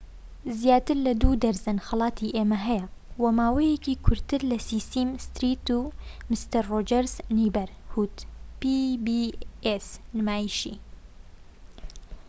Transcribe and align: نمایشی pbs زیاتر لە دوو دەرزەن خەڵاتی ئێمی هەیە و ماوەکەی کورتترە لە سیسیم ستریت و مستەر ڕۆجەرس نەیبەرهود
نمایشی 0.03 0.51
pbs 0.53 0.57
زیاتر 0.61 0.97
لە 1.05 1.13
دوو 1.21 1.39
دەرزەن 1.43 1.77
خەڵاتی 1.87 2.33
ئێمی 2.37 2.63
هەیە 2.67 2.85
و 3.21 3.23
ماوەکەی 3.39 4.01
کورتترە 4.05 4.45
لە 4.51 4.57
سیسیم 4.67 5.09
ستریت 5.25 5.65
و 5.77 5.79
مستەر 6.29 6.63
ڕۆجەرس 6.73 7.15
نەیبەرهود 7.37 8.15